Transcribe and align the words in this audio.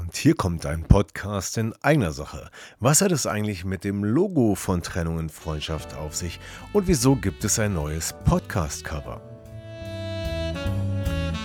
Und 0.00 0.16
hier 0.16 0.34
kommt 0.34 0.64
ein 0.64 0.84
Podcast 0.84 1.58
in 1.58 1.74
eigener 1.82 2.12
Sache. 2.12 2.50
Was 2.78 3.02
hat 3.02 3.12
es 3.12 3.26
eigentlich 3.26 3.66
mit 3.66 3.84
dem 3.84 4.02
Logo 4.02 4.54
von 4.54 4.82
Trennung 4.82 5.18
in 5.18 5.28
Freundschaft 5.28 5.94
auf 5.94 6.16
sich 6.16 6.40
und 6.72 6.88
wieso 6.88 7.16
gibt 7.16 7.44
es 7.44 7.58
ein 7.58 7.74
neues 7.74 8.14
Podcast-Cover? 8.24 9.20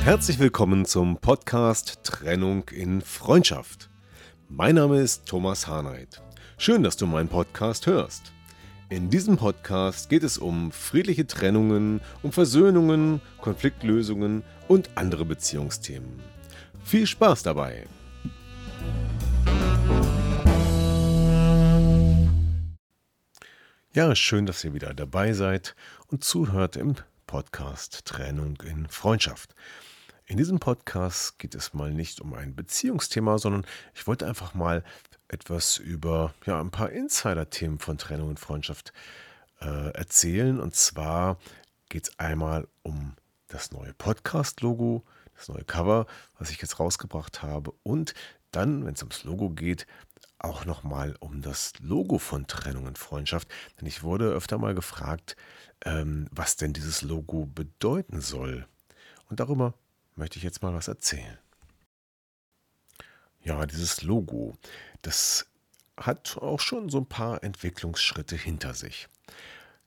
Herzlich 0.06 0.40
willkommen 0.40 0.86
zum 0.86 1.18
Podcast 1.18 2.00
Trennung 2.04 2.70
in 2.70 3.02
Freundschaft. 3.02 3.90
Mein 4.48 4.76
Name 4.76 5.02
ist 5.02 5.26
Thomas 5.26 5.68
Hahnreit. 5.68 6.22
Schön, 6.58 6.82
dass 6.82 6.96
du 6.96 7.08
meinen 7.08 7.28
Podcast 7.28 7.88
hörst. 7.88 8.32
In 8.88 9.10
diesem 9.10 9.36
Podcast 9.36 10.10
geht 10.10 10.24
es 10.24 10.38
um 10.38 10.72
friedliche 10.72 11.28
Trennungen, 11.28 12.00
um 12.24 12.32
Versöhnungen, 12.32 13.20
Konfliktlösungen 13.42 14.44
und 14.70 14.92
andere 14.96 15.26
Beziehungsthemen. 15.26 16.22
Viel 16.86 17.06
Spaß 17.06 17.44
dabei! 17.44 17.86
Ja, 23.96 24.14
schön, 24.14 24.46
dass 24.46 24.62
ihr 24.66 24.74
wieder 24.74 24.94
dabei 24.94 25.32
seid 25.32 25.74
und 26.08 26.22
zuhört 26.22 26.76
im 26.76 26.96
Podcast 27.28 28.04
Trennung 28.04 28.58
in 28.66 28.90
Freundschaft. 28.90 29.56
In 30.26 30.36
diesem 30.36 30.60
Podcast 30.60 31.40
geht 31.40 31.56
es 31.56 31.74
mal 31.74 31.94
nicht 31.94 32.20
um 32.20 32.34
ein 32.34 32.58
Beziehungsthema, 32.58 33.38
sondern 33.38 33.66
ich 33.94 34.06
wollte 34.06 34.28
einfach 34.28 34.54
mal 34.54 34.84
etwas 35.30 35.78
über 35.78 36.34
ja, 36.46 36.60
ein 36.60 36.72
paar 36.72 36.90
Insider-Themen 36.90 37.80
von 37.80 37.98
Trennung 37.98 38.32
in 38.32 38.36
Freundschaft 38.36 38.92
äh, 39.62 39.92
erzählen. 39.92 40.60
Und 40.60 40.76
zwar 40.76 41.38
geht 41.88 42.10
es 42.10 42.20
einmal 42.20 42.68
um 42.84 43.14
das 43.48 43.72
neue 43.72 43.94
Podcast-Logo, 43.94 45.06
das 45.38 45.48
neue 45.48 45.64
Cover, 45.64 46.06
was 46.38 46.50
ich 46.50 46.62
jetzt 46.62 46.82
rausgebracht 46.82 47.44
habe. 47.44 47.72
Und 47.84 48.14
dann, 48.52 48.86
wenn 48.86 48.96
es 48.96 49.04
ums 49.04 49.24
Logo 49.24 49.52
geht, 49.52 49.88
auch 50.40 50.66
nochmal 50.66 51.16
um 51.20 51.42
das 51.42 51.74
Logo 51.80 52.18
von 52.18 52.48
Trennung 52.48 52.86
und 52.86 52.98
Freundschaft. 52.98 53.48
Denn 53.80 53.88
ich 53.88 54.04
wurde 54.04 54.30
öfter 54.32 54.58
mal 54.58 54.76
gefragt, 54.76 55.36
ähm, 55.84 56.28
was 56.32 56.56
denn 56.56 56.74
dieses 56.74 57.02
Logo 57.02 57.46
bedeuten 57.46 58.22
soll. 58.22 58.68
Und 59.30 59.40
darüber 59.40 59.74
möchte 60.16 60.38
ich 60.38 60.44
jetzt 60.44 60.62
mal 60.62 60.74
was 60.74 60.88
erzählen. 60.88 61.38
Ja, 63.42 63.66
dieses 63.66 64.02
Logo, 64.02 64.58
das 65.02 65.46
hat 65.98 66.38
auch 66.38 66.60
schon 66.60 66.90
so 66.90 66.98
ein 67.00 67.06
paar 67.06 67.44
Entwicklungsschritte 67.44 68.36
hinter 68.36 68.74
sich. 68.74 69.08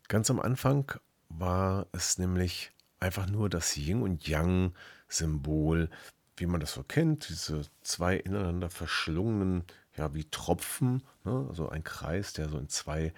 Ganz 0.07 0.31
am 0.31 0.41
Anfang 0.41 0.93
war 1.29 1.87
es 1.93 2.19
nämlich 2.19 2.71
einfach 3.01 3.27
nur 3.27 3.51
das 3.51 3.77
Yin 3.77 4.03
und 4.03 4.27
Yang 4.27 4.75
Symbol, 5.09 5.91
wie 6.37 6.47
man 6.47 6.61
das 6.61 6.73
so 6.73 6.83
kennt, 6.83 7.29
diese 7.29 7.63
zwei 7.83 8.17
ineinander 8.17 8.71
verschlungenen, 8.71 9.65
ja, 9.99 10.15
wie 10.15 10.25
Tropfen, 10.25 11.03
ne? 11.25 11.47
also 11.49 11.69
ein 11.69 11.85
Kreis, 11.85 12.33
der 12.33 12.49
so 12.49 12.59
in 12.59 12.69
zwei 12.69 13.13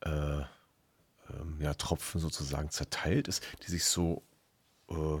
äh, 0.00 0.40
äh, 0.40 0.44
ja, 1.58 1.74
Tropfen 1.74 2.20
sozusagen 2.20 2.70
zerteilt 2.70 3.28
ist, 3.28 3.42
die 3.62 3.70
sich 3.70 3.84
so 3.84 4.22
äh, 4.88 5.20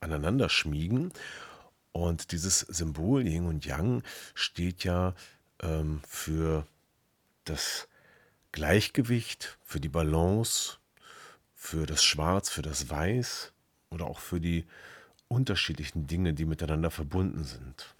aneinander 0.00 0.48
schmiegen. 0.48 1.12
Und 1.92 2.32
dieses 2.32 2.60
Symbol 2.60 3.26
Yin 3.26 3.46
und 3.46 3.64
Yang 3.64 4.02
steht 4.34 4.82
ja 4.82 5.14
ähm, 5.62 6.00
für 6.08 6.66
das 7.44 7.88
Gleichgewicht, 8.52 9.58
für 9.62 9.80
die 9.80 9.88
Balance, 9.88 10.78
für 11.54 11.86
das 11.86 12.02
Schwarz, 12.02 12.50
für 12.50 12.62
das 12.62 12.90
Weiß 12.90 13.52
oder 13.90 14.06
auch 14.06 14.18
für 14.18 14.40
die 14.40 14.66
unterschiedlichen 15.28 16.06
Dinge, 16.06 16.34
die 16.34 16.44
miteinander 16.44 16.90
verbunden 16.90 17.44
sind. 17.44 17.94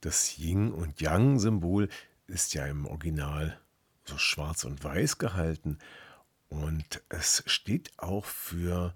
Das 0.00 0.38
Yin 0.38 0.72
und 0.72 1.00
Yang-Symbol 1.00 1.88
ist 2.26 2.54
ja 2.54 2.66
im 2.66 2.86
Original 2.86 3.60
so 4.04 4.16
schwarz 4.16 4.64
und 4.64 4.82
weiß 4.82 5.18
gehalten 5.18 5.78
und 6.48 7.02
es 7.08 7.44
steht 7.46 7.90
auch 7.96 8.24
für 8.24 8.94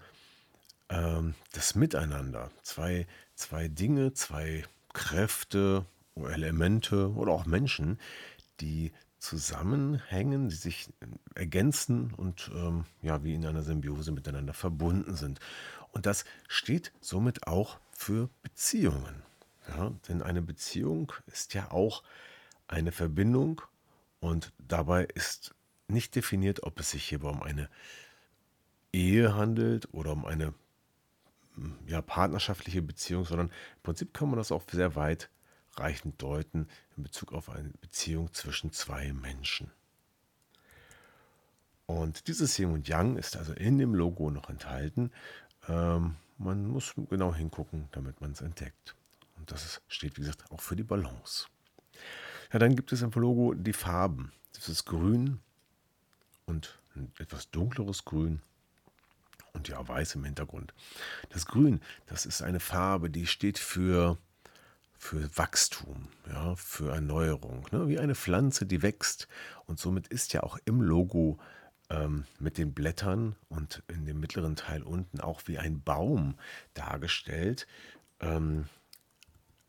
ähm, 0.89 1.35
das 1.53 1.75
Miteinander. 1.75 2.51
Zwei, 2.63 3.07
zwei 3.35 3.69
Dinge, 3.69 4.13
zwei 4.13 4.65
Kräfte, 4.93 5.87
Elemente 6.17 7.13
oder 7.13 7.33
auch 7.33 7.47
Menschen, 7.47 7.99
die 8.61 8.93
zusammenhängen, 9.19 10.49
die 10.49 10.55
sich 10.55 10.89
ergänzen 11.35 12.13
und 12.15 12.51
ähm, 12.55 12.85
ja, 13.03 13.25
wie 13.25 13.35
in 13.35 13.47
einer 13.47 13.63
Symbiose 13.63 14.13
miteinander 14.13 14.53
verbunden 14.53 15.17
sind. 15.17 15.41
Und 15.93 16.07
das 16.07 16.25
steht 16.49 16.93
somit 17.01 17.47
auch 17.47 17.79
für 17.93 18.29
Beziehungen. 18.43 19.23
Ja, 19.69 19.93
denn 20.09 20.23
eine 20.23 20.43
Beziehung 20.43 21.13
ist 21.27 21.55
ja 21.55 21.71
auch 21.71 22.03
eine 22.69 22.93
Verbindung 22.93 23.63
und 24.21 24.53
dabei 24.59 25.05
ist 25.05 25.55
nicht 25.89 26.15
definiert, 26.15 26.63
ob 26.63 26.81
es 26.81 26.91
sich 26.91 27.05
hierbei 27.05 27.29
um 27.29 27.43
eine 27.43 27.69
Ehe 28.93 29.35
handelt 29.35 29.93
oder 29.93 30.13
um 30.13 30.25
eine 30.25 30.55
ja, 31.87 32.03
partnerschaftliche 32.03 32.83
Beziehung, 32.83 33.25
sondern 33.25 33.49
im 33.49 33.83
Prinzip 33.83 34.13
kann 34.13 34.29
man 34.29 34.39
das 34.39 34.53
auch 34.53 34.63
sehr 34.71 34.97
weitreichend 34.97 36.21
deuten 36.21 36.69
in 36.97 37.03
Bezug 37.03 37.33
auf 37.33 37.49
eine 37.49 37.71
Beziehung 37.81 38.33
zwischen 38.33 38.73
zwei 38.73 39.13
Menschen. 39.13 39.71
Und 41.87 42.29
dieses 42.29 42.59
Yin 42.59 42.73
und 42.73 42.89
Yang 42.89 43.17
ist 43.19 43.37
also 43.37 43.53
in 43.53 43.79
dem 43.79 43.95
Logo 43.95 44.31
noch 44.31 44.49
enthalten. 44.49 45.11
Ähm, 45.69 46.17
man 46.39 46.67
muss 46.67 46.95
genau 47.11 47.35
hingucken, 47.35 47.89
damit 47.93 48.21
man 48.21 48.33
es 48.33 48.41
entdeckt. 48.41 48.97
Und 49.45 49.53
das 49.53 49.83
steht, 49.89 50.17
wie 50.17 50.23
gesagt, 50.23 50.51
auch 50.51 50.63
für 50.63 50.75
die 50.75 50.85
Balance. 50.85 51.49
Ja, 52.51 52.59
dann 52.59 52.75
gibt 52.75 52.93
es 52.93 53.03
im 53.03 53.11
Logo 53.11 53.53
die 53.53 53.75
Farben. 53.75 54.33
Das 54.55 54.71
ist 54.71 54.87
grün 54.87 55.39
und 56.47 56.79
ein 56.97 57.13
etwas 57.19 57.51
dunkleres 57.51 58.07
Grün 58.07 58.41
und 59.53 59.69
ja, 59.69 59.87
weiß 59.87 60.15
im 60.15 60.25
Hintergrund. 60.25 60.73
Das 61.29 61.45
Grün, 61.45 61.83
das 62.07 62.25
ist 62.25 62.41
eine 62.41 62.59
Farbe, 62.59 63.11
die 63.11 63.27
steht 63.27 63.59
für, 63.59 64.17
für 64.97 65.29
Wachstum, 65.37 66.09
ja, 66.27 66.57
für 66.57 66.95
Erneuerung. 66.95 67.67
Ne? 67.71 67.87
Wie 67.89 67.99
eine 67.99 68.15
Pflanze, 68.15 68.65
die 68.65 68.81
wächst. 68.81 69.29
Und 69.67 69.79
somit 69.79 70.09
ist 70.09 70.33
ja 70.33 70.43
auch 70.43 70.57
im 70.65 70.81
Logo 70.81 71.39
ähm, 71.91 72.25
mit 72.39 72.57
den 72.57 72.73
Blättern 72.73 73.37
und 73.51 73.83
in 73.89 74.07
dem 74.07 74.21
mittleren 74.21 74.57
Teil 74.57 74.83
unten 74.83 75.21
auch 75.21 75.43
wie 75.45 75.59
ein 75.59 75.83
Baum 75.83 76.39
dargestellt. 76.73 77.67
Ähm, 78.21 78.71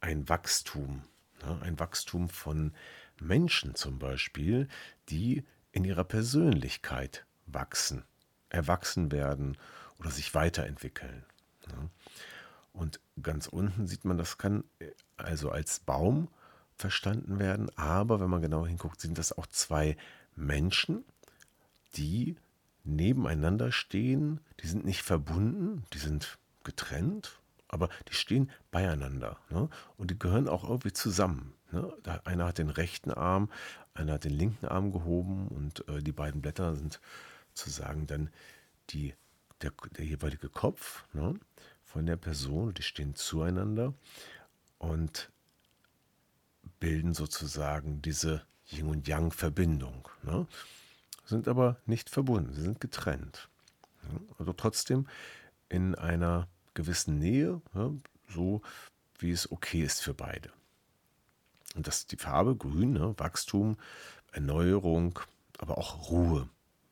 ein 0.06 0.30
Wachstum, 0.30 1.04
ne? 1.44 1.60
ein 1.62 1.80
Wachstum 1.80 2.30
von 2.30 2.74
Menschen 3.20 3.76
zum 3.76 4.00
Beispiel, 4.00 4.68
die 5.10 5.44
in 5.72 5.84
ihrer 5.84 6.04
Persönlichkeit 6.04 7.26
wachsen 7.48 8.04
erwachsen 8.50 9.12
werden 9.12 9.58
oder 10.00 10.10
sich 10.12 10.34
weiterentwickeln. 10.34 11.24
Und 12.74 13.00
ganz 13.22 13.48
unten 13.48 13.88
sieht 13.88 14.06
man, 14.06 14.18
das 14.18 14.38
kann 14.38 14.64
äh, 14.80 14.92
also 15.18 15.50
als 15.50 15.80
Baum 15.80 16.28
verstanden 16.78 17.40
werden, 17.40 17.70
aber 17.78 18.20
wenn 18.20 18.30
man 18.30 18.42
genau 18.42 18.66
hinguckt, 18.66 19.00
sind 19.00 19.18
das 19.18 19.38
auch 19.38 19.48
zwei 19.48 19.96
Menschen, 20.36 21.06
die 21.96 22.36
nebeneinander 22.84 23.72
stehen, 23.72 24.42
die 24.60 24.68
sind 24.68 24.86
nicht 24.86 25.02
verbunden, 25.02 25.86
die 25.94 26.00
sind 26.00 26.38
getrennt, 26.64 27.40
aber 27.76 27.90
die 28.08 28.14
stehen 28.14 28.50
beieinander 28.72 29.38
ne? 29.50 29.70
und 29.98 30.10
die 30.10 30.18
gehören 30.18 30.48
auch 30.48 30.64
irgendwie 30.64 30.94
zusammen. 30.94 31.54
Ne? 31.72 31.94
einer 32.24 32.46
hat 32.46 32.58
den 32.58 32.70
rechten 32.70 33.12
Arm, 33.12 33.52
einer 33.94 34.14
hat 34.14 34.24
den 34.24 34.32
linken 34.32 34.66
Arm 34.66 34.94
gehoben 34.94 35.50
und 35.50 35.86
äh, 35.90 36.02
die 36.02 36.14
beiden 36.14 36.42
Blätter 36.42 36.74
sind 36.74 37.02
sozusagen 37.54 38.08
dann 38.08 38.30
die, 38.92 39.14
der, 39.62 39.74
der 39.98 40.06
jeweilige 40.06 40.48
Kopf 40.48 41.04
ne, 41.12 41.34
von 41.84 42.06
der 42.06 42.16
Person, 42.16 42.74
die 42.74 42.82
stehen 42.82 43.14
zueinander 43.14 43.94
und 44.78 45.30
bilden 46.80 47.14
sozusagen 47.14 48.02
diese 48.02 48.46
Yin 48.68 48.88
und 48.88 49.06
Yang-Verbindung. 49.06 50.08
Ne, 50.24 50.48
sind 51.26 51.50
aber 51.50 51.76
nicht 51.86 52.10
verbunden, 52.10 52.54
sie 52.54 52.62
sind 52.62 52.80
getrennt. 52.80 53.50
Ne, 54.04 54.22
also 54.40 54.54
trotzdem 54.54 55.08
in 55.68 55.94
einer 55.96 56.48
gewissen 56.76 57.18
Nähe, 57.18 57.62
ne, 57.74 58.00
so 58.30 58.62
wie 59.18 59.32
es 59.32 59.52
okay 59.52 59.82
ist 59.82 60.02
für 60.02 60.14
beide. 60.14 60.52
Und 61.76 61.88
das 61.88 62.06
die 62.06 62.18
Farbe 62.18 62.56
grün, 62.56 62.94
ne, 62.94 63.16
Wachstum, 63.18 63.78
Erneuerung, 64.32 65.20
aber 65.58 65.78
auch 65.78 66.10
Ruhe 66.10 66.48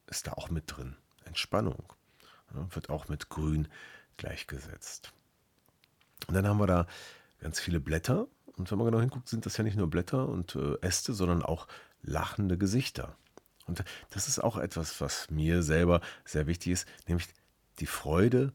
ist 0.07 0.27
da 0.27 0.33
auch 0.33 0.49
mit 0.49 0.63
drin. 0.67 0.95
Entspannung 1.25 1.93
ja, 2.53 2.75
wird 2.75 2.89
auch 2.89 3.07
mit 3.07 3.29
grün 3.29 3.67
gleichgesetzt. 4.17 5.13
Und 6.27 6.33
dann 6.33 6.47
haben 6.47 6.59
wir 6.59 6.67
da 6.67 6.87
ganz 7.39 7.59
viele 7.59 7.79
Blätter. 7.79 8.27
Und 8.55 8.69
wenn 8.71 8.77
man 8.77 8.87
genau 8.87 9.01
hinguckt, 9.01 9.27
sind 9.27 9.45
das 9.45 9.57
ja 9.57 9.63
nicht 9.63 9.77
nur 9.77 9.89
Blätter 9.89 10.29
und 10.29 10.55
äh, 10.55 10.77
Äste, 10.81 11.13
sondern 11.13 11.43
auch 11.43 11.67
lachende 12.01 12.57
Gesichter. 12.57 13.17
Und 13.65 13.83
das 14.11 14.27
ist 14.27 14.39
auch 14.39 14.57
etwas, 14.57 15.01
was 15.01 15.29
mir 15.29 15.63
selber 15.63 16.01
sehr 16.25 16.47
wichtig 16.47 16.73
ist, 16.73 16.87
nämlich 17.07 17.27
die 17.79 17.85
Freude, 17.85 18.53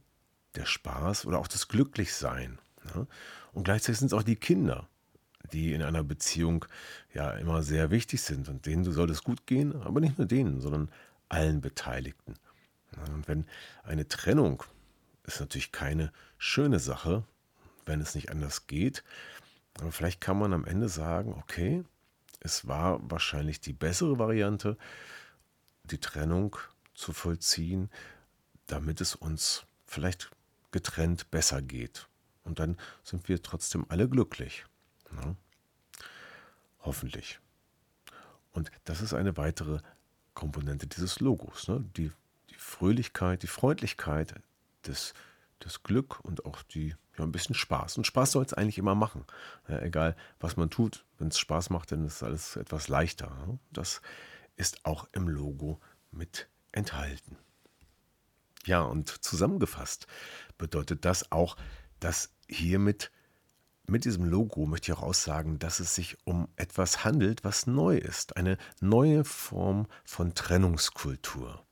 der 0.55 0.67
Spaß 0.67 1.27
oder 1.27 1.39
auch 1.39 1.49
das 1.49 1.69
Glücklichsein. 1.69 2.59
Ja? 2.95 3.07
Und 3.53 3.65
gleichzeitig 3.65 3.99
sind 3.99 4.09
es 4.09 4.13
auch 4.13 4.23
die 4.23 4.37
Kinder, 4.37 4.89
die 5.53 5.73
in 5.73 5.83
einer 5.83 6.05
Beziehung 6.05 6.65
ja 7.15 7.31
immer 7.33 7.63
sehr 7.63 7.91
wichtig 7.91 8.23
sind 8.23 8.49
und 8.49 8.67
denen 8.67 8.91
soll 8.91 9.11
es 9.11 9.23
gut 9.23 9.47
gehen, 9.47 9.81
aber 9.83 10.01
nicht 10.01 10.19
nur 10.19 10.27
denen, 10.27 10.61
sondern 10.61 10.91
allen 11.29 11.61
Beteiligten. 11.61 12.35
Und 13.13 13.29
wenn 13.29 13.47
eine 13.83 14.09
Trennung 14.09 14.63
ist 15.25 15.41
natürlich 15.41 15.73
keine 15.73 16.13
schöne 16.39 16.79
Sache, 16.79 17.25
wenn 17.85 18.01
es 18.01 18.15
nicht 18.15 18.31
anders 18.31 18.67
geht, 18.67 19.05
aber 19.79 19.93
vielleicht 19.93 20.21
kann 20.21 20.39
man 20.39 20.53
am 20.53 20.65
Ende 20.65 20.89
sagen, 20.89 21.35
okay, 21.35 21.85
es 22.41 22.67
war 22.67 22.99
wahrscheinlich 23.11 23.61
die 23.61 23.73
bessere 23.73 24.19
Variante, 24.19 24.77
die 25.85 25.99
Trennung 25.99 26.57
zu 26.95 27.13
vollziehen, 27.13 27.91
damit 28.67 29.01
es 29.01 29.15
uns 29.15 29.67
vielleicht 29.87 30.31
getrennt 30.71 31.31
besser 31.31 31.63
geht. 31.63 32.09
Und 32.45 32.59
dann 32.59 32.77
sind 33.03 33.29
wir 33.29 33.43
trotzdem 33.43 33.87
alle 33.89 34.09
glücklich. 34.09 34.65
Ne? 35.11 35.37
Hoffentlich. 36.81 37.41
Und 38.53 38.71
das 38.85 39.01
ist 39.01 39.15
eine 39.15 39.37
weitere 39.37 39.81
Komponente 40.35 40.87
dieses 40.87 41.21
Logos. 41.21 41.69
Ne? 41.69 41.85
Die, 41.97 42.11
die 42.51 42.55
Fröhlichkeit, 42.55 43.43
die 43.43 43.49
Freundlichkeit, 43.49 44.35
das, 44.83 45.15
das 45.59 45.83
Glück 45.83 46.21
und 46.21 46.47
auch 46.47 46.63
die, 46.63 46.95
ja, 47.19 47.25
ein 47.25 47.33
bisschen 47.33 47.55
Spaß. 47.55 47.99
Und 47.99 48.07
Spaß 48.07 48.33
soll 48.33 48.45
es 48.45 48.55
eigentlich 48.55 48.79
immer 48.79 48.95
machen. 48.95 49.25
Ja, 49.69 49.81
egal, 49.81 50.17
was 50.41 50.57
man 50.57 50.71
tut, 50.71 51.05
wenn 51.19 51.29
es 51.29 51.39
Spaß 51.39 51.71
macht, 51.71 51.93
dann 51.93 52.07
ist 52.07 52.23
alles 52.23 52.57
etwas 52.57 52.89
leichter. 52.89 53.29
Ne? 53.47 53.59
Das 53.73 54.01
ist 54.57 54.85
auch 54.85 55.09
im 55.13 55.29
Logo 55.29 55.81
mit 56.11 56.49
enthalten. 56.73 57.37
Ja, 58.69 58.83
und 58.83 59.09
zusammengefasst 59.25 60.07
bedeutet 60.59 61.07
das 61.07 61.33
auch, 61.33 61.57
dass 62.01 62.35
hiermit 62.49 63.11
mit 63.87 64.05
diesem 64.05 64.27
Logo 64.27 64.67
möchte 64.67 64.93
ich 64.93 64.99
auch 64.99 65.03
aussagen, 65.03 65.59
dass 65.59 65.81
es 65.81 65.95
sich 65.95 66.19
um 66.25 66.49
etwas 66.57 67.03
handelt, 67.03 67.45
was 67.45 67.67
neu 67.67 67.97
ist. 67.97 68.37
Eine 68.37 68.59
neue 68.83 69.25
Form 69.25 69.87
von 70.05 70.35
Trennungskultur. 70.35 71.65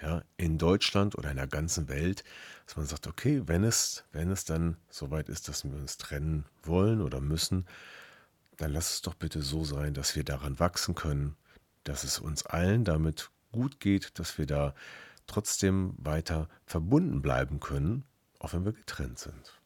Ja, 0.00 0.22
in 0.36 0.56
Deutschland 0.56 1.18
oder 1.18 1.32
in 1.32 1.36
der 1.36 1.48
ganzen 1.48 1.88
Welt, 1.88 2.22
dass 2.66 2.76
man 2.76 2.86
sagt, 2.86 3.08
okay, 3.08 3.42
wenn 3.46 3.64
es, 3.64 4.04
wenn 4.12 4.30
es 4.30 4.44
dann 4.44 4.76
soweit 4.88 5.28
ist, 5.28 5.48
dass 5.48 5.64
wir 5.64 5.74
uns 5.74 5.96
trennen 5.96 6.44
wollen 6.62 7.00
oder 7.00 7.20
müssen, 7.20 7.66
dann 8.56 8.72
lass 8.72 8.92
es 8.92 9.02
doch 9.02 9.14
bitte 9.14 9.42
so 9.42 9.64
sein, 9.64 9.94
dass 9.94 10.14
wir 10.14 10.22
daran 10.22 10.60
wachsen 10.60 10.94
können, 10.94 11.34
dass 11.82 12.04
es 12.04 12.20
uns 12.20 12.46
allen 12.46 12.84
damit 12.84 13.30
gut 13.50 13.80
geht, 13.80 14.20
dass 14.20 14.38
wir 14.38 14.46
da 14.46 14.74
trotzdem 15.26 15.94
weiter 15.98 16.48
verbunden 16.64 17.22
bleiben 17.22 17.60
können, 17.60 18.04
auch 18.38 18.52
wenn 18.52 18.64
wir 18.64 18.72
getrennt 18.72 19.18
sind. 19.18 19.60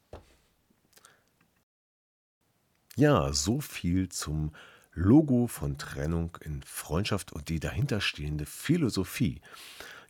Ja, 2.97 3.33
so 3.33 3.61
viel 3.61 4.09
zum 4.09 4.53
Logo 4.93 5.47
von 5.47 5.79
Trennung 5.79 6.37
in 6.41 6.63
Freundschaft 6.63 7.33
und 7.33 7.49
die 7.49 7.61
dahinterstehende 7.61 8.47
Philosophie. 8.47 9.41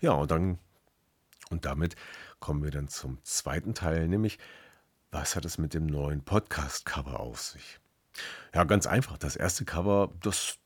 Ja, 0.00 0.12
und 0.12 0.30
dann 0.30 0.58
und 1.50 1.64
damit 1.64 1.96
kommen 2.38 2.62
wir 2.62 2.70
dann 2.70 2.88
zum 2.88 3.22
zweiten 3.24 3.74
Teil, 3.74 4.08
nämlich 4.08 4.38
was 5.10 5.34
hat 5.34 5.44
es 5.44 5.58
mit 5.58 5.74
dem 5.74 5.86
neuen 5.86 6.22
Podcast-Cover 6.22 7.18
auf 7.18 7.40
sich? 7.40 7.80
Ja, 8.54 8.62
ganz 8.64 8.86
einfach. 8.86 9.18
Das 9.18 9.34
erste 9.34 9.64
Cover, 9.64 10.12
das 10.22 10.58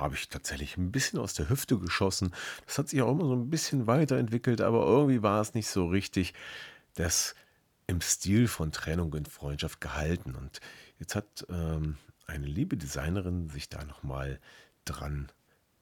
habe 0.00 0.14
ich 0.14 0.28
tatsächlich 0.28 0.76
ein 0.76 0.92
bisschen 0.92 1.18
aus 1.18 1.34
der 1.34 1.48
Hüfte 1.48 1.78
geschossen. 1.78 2.32
Das 2.66 2.78
hat 2.78 2.88
sich 2.88 3.02
auch 3.02 3.12
immer 3.12 3.26
so 3.26 3.34
ein 3.34 3.50
bisschen 3.50 3.86
weiterentwickelt, 3.86 4.60
aber 4.60 4.86
irgendwie 4.86 5.22
war 5.22 5.40
es 5.40 5.54
nicht 5.54 5.68
so 5.68 5.86
richtig 5.86 6.34
das 6.94 7.34
im 7.86 8.00
Stil 8.00 8.48
von 8.48 8.72
Trennung 8.72 9.12
und 9.12 9.28
Freundschaft 9.28 9.80
gehalten. 9.80 10.34
Und 10.34 10.60
jetzt 10.98 11.14
hat 11.14 11.46
ähm, 11.48 11.96
eine 12.26 12.46
liebe 12.46 12.76
Designerin 12.76 13.48
sich 13.50 13.68
da 13.68 13.84
nochmal 13.84 14.40
dran 14.84 15.30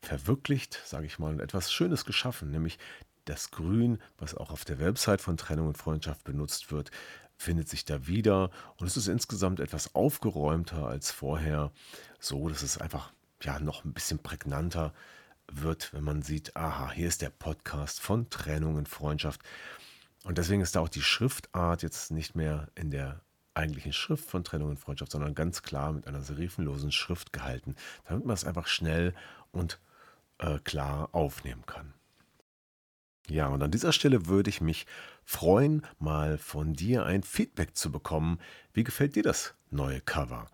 verwirklicht, 0.01 0.81
sage 0.85 1.07
ich 1.07 1.19
mal, 1.19 1.33
und 1.33 1.41
etwas 1.41 1.73
Schönes 1.73 2.05
geschaffen, 2.05 2.51
nämlich 2.51 2.79
das 3.25 3.51
Grün, 3.51 3.99
was 4.17 4.35
auch 4.35 4.51
auf 4.51 4.65
der 4.65 4.79
Website 4.79 5.21
von 5.21 5.37
Trennung 5.37 5.69
und 5.69 5.77
Freundschaft 5.77 6.25
benutzt 6.25 6.73
wird, 6.73 6.91
findet 7.37 7.69
sich 7.69 7.85
da 7.85 8.07
wieder 8.07 8.51
und 8.77 8.87
es 8.87 8.97
ist 8.97 9.07
insgesamt 9.07 9.61
etwas 9.61 9.95
aufgeräumter 9.95 10.87
als 10.87 11.11
vorher, 11.11 11.71
so 12.19 12.49
dass 12.49 12.63
es 12.63 12.79
einfach 12.79 13.13
ja 13.43 13.59
noch 13.61 13.85
ein 13.85 13.93
bisschen 13.93 14.19
prägnanter 14.19 14.93
wird, 15.51 15.93
wenn 15.95 16.05
man 16.05 16.23
sieht, 16.23 16.57
aha, 16.57 16.91
hier 16.93 17.09
ist 17.09 17.23
der 17.23 17.31
Podcast 17.31 18.01
von 18.01 18.29
Trennung 18.31 18.77
und 18.77 18.89
Freundschaft. 18.89 19.41
Und 20.25 20.39
deswegen 20.39 20.61
ist 20.61 20.77
da 20.77 20.81
auch 20.81 20.89
die 20.89 21.03
Schriftart 21.03 21.83
jetzt 21.83 22.11
nicht 22.11 22.35
mehr 22.35 22.69
in 22.75 22.91
der 22.91 23.21
eigentlichen 23.55 23.93
Schrift 23.93 24.29
von 24.29 24.45
Trennung 24.45 24.71
und 24.71 24.79
Freundschaft, 24.79 25.13
sondern 25.13 25.35
ganz 25.35 25.63
klar 25.63 25.93
mit 25.93 26.07
einer 26.07 26.23
serifenlosen 26.23 26.93
Schrift 26.93 27.33
gehalten, 27.33 27.75
damit 28.05 28.25
man 28.25 28.35
es 28.35 28.45
einfach 28.45 28.67
schnell 28.67 29.15
und 29.51 29.81
äh, 30.39 30.59
klar 30.61 31.09
aufnehmen 31.13 31.65
kann. 31.67 31.95
Ja, 33.29 33.49
und 33.49 33.63
an 33.63 33.71
dieser 33.71 33.93
Stelle 33.93 34.27
würde 34.27 34.49
ich 34.49 34.61
mich 34.61 34.87
freuen, 35.25 35.87
mal 35.99 36.39
von 36.39 36.73
dir 36.73 37.05
ein 37.05 37.23
Feedback 37.23 37.77
zu 37.77 37.93
bekommen. 37.93 38.39
Wie 38.73 38.85
gefällt 38.85 39.17
dir 39.17 39.23
das 39.23 39.55
neue 39.71 40.01
Cover? 40.01 40.47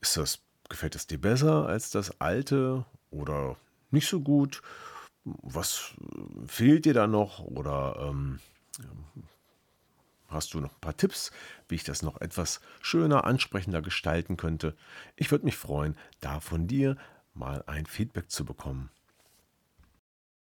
Ist 0.00 0.16
das 0.16 0.40
Gefällt 0.68 0.94
es 0.94 1.06
dir 1.06 1.20
besser 1.20 1.66
als 1.66 1.90
das 1.90 2.20
alte 2.20 2.84
oder 3.10 3.56
nicht 3.90 4.08
so 4.08 4.20
gut? 4.20 4.62
Was 5.24 5.94
fehlt 6.46 6.84
dir 6.84 6.94
da 6.94 7.06
noch? 7.06 7.40
Oder 7.40 7.96
ähm, 8.00 8.40
hast 10.28 10.54
du 10.54 10.60
noch 10.60 10.72
ein 10.72 10.80
paar 10.80 10.96
Tipps, 10.96 11.30
wie 11.68 11.76
ich 11.76 11.84
das 11.84 12.02
noch 12.02 12.20
etwas 12.20 12.60
schöner, 12.80 13.24
ansprechender 13.24 13.82
gestalten 13.82 14.36
könnte? 14.36 14.76
Ich 15.16 15.30
würde 15.30 15.44
mich 15.44 15.56
freuen, 15.56 15.96
da 16.20 16.40
von 16.40 16.66
dir 16.66 16.96
mal 17.34 17.62
ein 17.66 17.86
Feedback 17.86 18.30
zu 18.30 18.44
bekommen. 18.44 18.90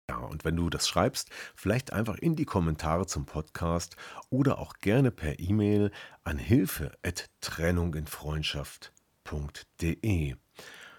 Ja, 0.09 0.17
und 0.17 0.45
wenn 0.45 0.55
du 0.55 0.69
das 0.69 0.87
schreibst, 0.87 1.29
vielleicht 1.55 1.91
einfach 1.91 2.17
in 2.17 2.35
die 2.35 2.45
Kommentare 2.45 3.07
zum 3.07 3.25
Podcast 3.25 3.95
oder 4.29 4.59
auch 4.59 4.75
gerne 4.79 5.11
per 5.11 5.39
E-Mail 5.39 5.91
an 6.23 6.37
hilfe 6.37 6.91
at 7.03 7.29
Trennung 7.41 7.95
in 7.95 8.05
Freundschaft 8.05 8.92
www.ftf.de. 9.23 10.35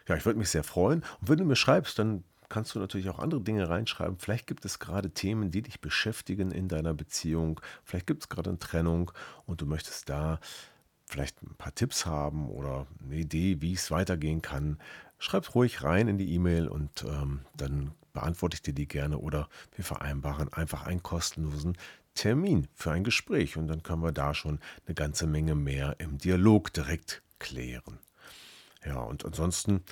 Ja, 0.07 0.17
ich 0.17 0.27
würde 0.27 0.39
mich 0.39 0.51
sehr 0.51 0.65
freuen. 0.65 1.03
Und 1.21 1.29
wenn 1.29 1.39
du 1.39 1.45
mir 1.45 1.57
schreibst, 1.57 1.99
dann 1.99 2.25
kannst 2.49 2.75
du 2.75 2.79
natürlich 2.79 3.09
auch 3.09 3.19
andere 3.19 3.41
Dinge 3.41 3.69
reinschreiben. 3.69 4.19
Vielleicht 4.19 4.47
gibt 4.47 4.65
es 4.65 4.79
gerade 4.79 5.11
Themen, 5.11 5.51
die 5.51 5.63
dich 5.63 5.81
beschäftigen 5.81 6.51
in 6.51 6.69
deiner 6.69 6.95
Beziehung. 6.95 7.61
Vielleicht 7.85 8.07
gibt 8.07 8.23
es 8.23 8.29
gerade 8.29 8.51
eine 8.51 8.59
Trennung 8.59 9.11
und 9.47 9.61
du 9.61 9.67
möchtest 9.67 10.09
da 10.09 10.41
vielleicht 11.07 11.43
ein 11.43 11.55
paar 11.57 11.75
Tipps 11.75 12.07
haben 12.07 12.49
oder 12.49 12.87
eine 13.03 13.17
Idee, 13.17 13.61
wie 13.61 13.73
es 13.73 13.91
weitergehen 13.91 14.43
kann. 14.43 14.79
Schreib 15.19 15.55
ruhig 15.55 15.83
rein 15.83 16.09
in 16.09 16.19
die 16.19 16.33
E-Mail 16.35 16.69
und 16.69 17.05
ähm, 17.05 17.41
dann 17.57 17.93
beantworte 18.13 18.57
ich 18.57 18.63
dir 18.63 18.75
die 18.75 18.87
gerne 18.87 19.19
oder 19.19 19.49
wir 19.75 19.85
vereinbaren 19.85 20.53
einfach 20.53 20.85
einen 20.85 21.03
kostenlosen 21.03 21.77
Termin 22.15 22.69
für 22.75 22.93
ein 22.93 23.05
Gespräch 23.05 23.57
und 23.57 23.69
dann 23.69 23.83
können 23.83 24.03
wir 24.03 24.13
da 24.13 24.35
schon 24.35 24.61
eine 24.87 24.95
ganze 24.95 25.27
Menge 25.27 25.55
mehr 25.55 25.97
im 25.99 26.19
Dialog 26.19 26.73
direkt 26.73 27.23
klären. 27.39 27.99
Ja, 28.85 29.01
und 29.01 29.25
ansonsten 29.25 29.83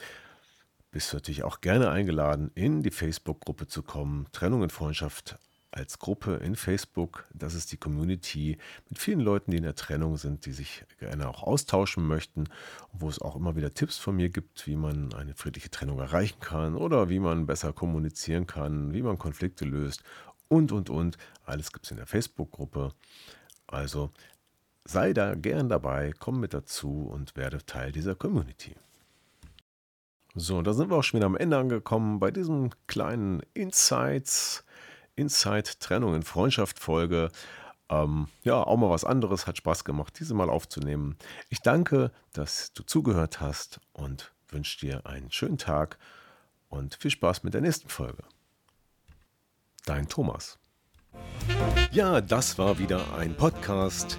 bist 0.90 1.12
du 1.12 1.16
natürlich 1.16 1.42
auch 1.44 1.60
gerne 1.60 1.90
eingeladen, 1.90 2.50
in 2.54 2.82
die 2.82 2.90
Facebook-Gruppe 2.90 3.66
zu 3.66 3.82
kommen. 3.82 4.26
Trennung 4.32 4.60
und 4.60 4.72
Freundschaft 4.72 5.38
als 5.70 5.98
Gruppe 5.98 6.36
in 6.36 6.54
Facebook. 6.54 7.26
Das 7.32 7.54
ist 7.54 7.72
die 7.72 7.78
Community 7.78 8.58
mit 8.90 8.98
vielen 8.98 9.20
Leuten, 9.20 9.50
die 9.50 9.56
in 9.56 9.62
der 9.62 9.74
Trennung 9.74 10.18
sind, 10.18 10.44
die 10.44 10.52
sich 10.52 10.84
gerne 10.98 11.28
auch 11.28 11.42
austauschen 11.42 12.06
möchten, 12.06 12.44
wo 12.92 13.08
es 13.08 13.20
auch 13.20 13.36
immer 13.36 13.56
wieder 13.56 13.72
Tipps 13.72 13.96
von 13.96 14.16
mir 14.16 14.28
gibt, 14.28 14.66
wie 14.66 14.76
man 14.76 15.14
eine 15.14 15.34
friedliche 15.34 15.70
Trennung 15.70 15.98
erreichen 15.98 16.40
kann 16.40 16.76
oder 16.76 17.08
wie 17.08 17.18
man 17.20 17.46
besser 17.46 17.72
kommunizieren 17.72 18.46
kann, 18.46 18.92
wie 18.92 19.02
man 19.02 19.18
Konflikte 19.18 19.64
löst 19.64 20.02
und, 20.48 20.72
und, 20.72 20.90
und. 20.90 21.16
Alles 21.46 21.72
gibt 21.72 21.86
es 21.86 21.90
in 21.90 21.96
der 21.96 22.06
Facebook-Gruppe. 22.06 22.92
Also 23.66 24.10
Sei 24.84 25.12
da 25.12 25.34
gern 25.34 25.68
dabei, 25.68 26.12
komm 26.18 26.40
mit 26.40 26.54
dazu 26.54 27.06
und 27.06 27.36
werde 27.36 27.64
Teil 27.64 27.92
dieser 27.92 28.14
Community. 28.14 28.74
So, 30.34 30.62
da 30.62 30.72
sind 30.72 30.90
wir 30.90 30.96
auch 30.96 31.02
schon 31.02 31.18
wieder 31.18 31.26
am 31.26 31.36
Ende 31.36 31.58
angekommen 31.58 32.18
bei 32.18 32.30
diesem 32.30 32.70
kleinen 32.86 33.42
Insights, 33.54 34.64
Insight 35.14 35.78
Trennung 35.80 36.14
in 36.14 36.22
Freundschaft 36.22 36.78
Folge. 36.78 37.30
Ähm, 37.90 38.28
ja, 38.42 38.54
auch 38.54 38.76
mal 38.76 38.90
was 38.90 39.04
anderes. 39.04 39.46
Hat 39.46 39.58
Spaß 39.58 39.84
gemacht, 39.84 40.18
diese 40.18 40.34
mal 40.34 40.48
aufzunehmen. 40.48 41.16
Ich 41.50 41.60
danke, 41.60 42.10
dass 42.32 42.72
du 42.72 42.82
zugehört 42.82 43.40
hast 43.40 43.78
und 43.92 44.32
wünsche 44.48 44.80
dir 44.80 45.06
einen 45.06 45.30
schönen 45.30 45.58
Tag 45.58 45.98
und 46.70 46.94
viel 46.94 47.10
Spaß 47.10 47.42
mit 47.42 47.52
der 47.54 47.60
nächsten 47.60 47.88
Folge. 47.88 48.24
Dein 49.84 50.08
Thomas. 50.08 50.58
Ja, 51.90 52.20
das 52.22 52.56
war 52.56 52.78
wieder 52.78 53.14
ein 53.14 53.36
Podcast 53.36 54.18